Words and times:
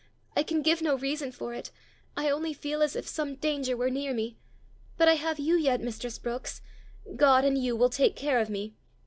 I 0.35 0.41
can 0.41 0.63
give 0.63 0.81
no 0.81 0.97
reason 0.97 1.31
for 1.31 1.53
it; 1.53 1.69
I 2.17 2.27
only 2.31 2.53
feel 2.53 2.81
as 2.81 2.95
if 2.95 3.07
some 3.07 3.35
danger 3.35 3.77
were 3.77 3.91
near 3.91 4.15
me. 4.15 4.35
But 4.97 5.07
I 5.07 5.13
have 5.13 5.37
you 5.37 5.55
yet, 5.55 5.79
mistress 5.79 6.17
Brookes: 6.17 6.59
God 7.15 7.45
and 7.45 7.55
you 7.55 7.75
will 7.75 7.91
take 7.91 8.15
care 8.15 8.39
of 8.39 8.49
me! 8.49 8.73